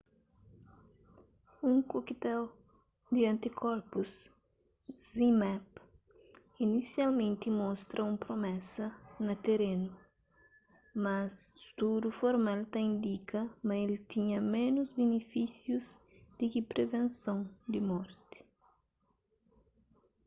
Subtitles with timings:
[1.69, 2.43] un cocktail
[3.13, 4.11] di antikorpus
[5.09, 5.69] zmapp
[6.65, 8.85] inisialmenti mostra un promesa
[9.27, 9.89] na terenu
[11.05, 11.31] mas
[11.67, 15.85] studu formal ta indika ma el tinha ménus binifísius
[16.37, 17.39] di ki privenson
[17.71, 18.37] di morti